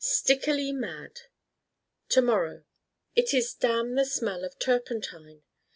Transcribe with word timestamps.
Stickily 0.03 0.71
mad 0.71 1.21
To 2.09 2.23
morrow 2.23 2.63
It 3.15 3.35
is 3.35 3.53
damn 3.53 3.93
the 3.93 4.03
Smell 4.05 4.43
of 4.43 4.57
Turpentine! 4.57 5.43